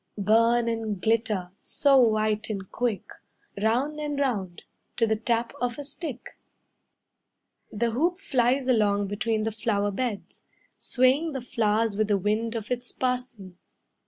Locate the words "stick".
5.83-6.39